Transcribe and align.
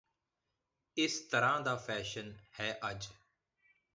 ਕਿਸ 0.97 1.19
ਤਰ੍ਹਾਂ 1.21 1.59
ਦਾ 1.61 1.75
ਫੈਸ਼ਨ 1.77 2.33
ਹੈ 2.59 2.71
ਅੱਜ 2.91 3.07